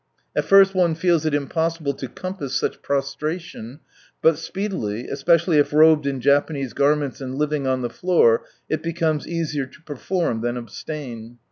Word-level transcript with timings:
At 0.35 0.45
first 0.45 0.73
one 0.73 0.95
feels 0.95 1.27
it 1.27 1.35
impossible 1.35 1.93
to 1.93 2.07
compass 2.07 2.55
such 2.55 2.81
prostration, 2.81 3.81
but 4.19 4.39
speedily, 4.39 5.05
especially 5.07 5.59
if 5.59 5.73
robed 5.73 6.07
in 6.07 6.21
Japanese 6.21 6.73
garments, 6.73 7.21
and 7.21 7.35
living 7.35 7.67
on 7.67 7.83
the 7.83 7.89
floor, 7.91 8.43
it 8.67 8.81
becomes 8.81 9.27
easier 9.27 9.67
to 9.67 9.81
perform 9.83 10.41
than 10.41 10.57
abstain. 10.57 11.37